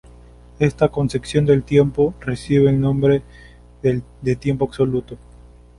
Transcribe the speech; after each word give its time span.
Esta 0.57 0.87
concepción 0.89 1.45
del 1.45 1.61
tiempo 1.63 2.15
recibe 2.21 2.71
el 2.71 2.81
nombre 2.81 3.21
de 3.83 4.35
tiempo 4.35 4.65
absoluto. 4.65 5.19